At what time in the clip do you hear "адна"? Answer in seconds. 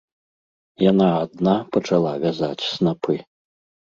1.23-1.53